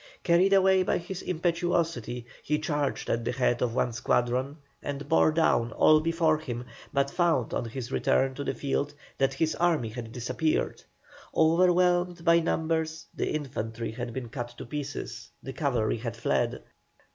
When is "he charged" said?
2.41-3.07